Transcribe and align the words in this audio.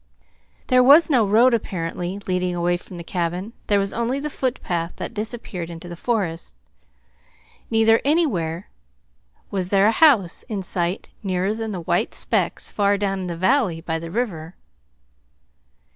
There 0.65 0.81
was 0.81 1.11
no 1.11 1.23
road, 1.27 1.53
apparently, 1.53 2.17
leading 2.25 2.55
away 2.55 2.75
from 2.77 2.97
the 2.97 3.03
cabin. 3.03 3.53
There 3.67 3.77
was 3.77 3.93
only 3.93 4.19
the 4.19 4.31
footpath 4.31 4.93
that 4.95 5.13
disappeared 5.13 5.69
into 5.69 5.87
the 5.87 5.95
forest. 5.95 6.55
Neither, 7.69 8.01
anywhere, 8.03 8.67
was 9.51 9.69
there 9.69 9.85
a 9.85 9.91
house 9.91 10.41
in 10.49 10.63
sight 10.63 11.11
nearer 11.21 11.53
than 11.53 11.71
the 11.71 11.81
white 11.81 12.15
specks 12.15 12.71
far 12.71 12.97
down 12.97 13.19
in 13.19 13.27
the 13.27 13.37
valley 13.37 13.79
by 13.79 13.99
the 13.99 14.09
river. 14.09 14.55